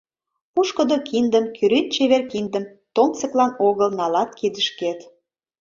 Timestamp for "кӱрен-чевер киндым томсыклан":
1.55-3.51